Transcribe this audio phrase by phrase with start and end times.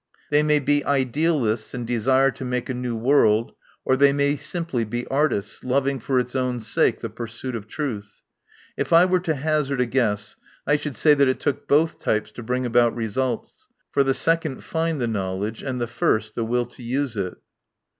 [0.31, 3.51] They may be idealists and desire to make a new world,
[3.85, 7.67] or they may simply be artists, lov ing for its own sake the pursuit of
[7.67, 8.23] truth.
[8.75, 10.35] If I were to hazard a guess,
[10.65, 14.63] I should say that it took both types to bring about results, for the second
[14.63, 17.35] find the knowledge and the first the will to use it."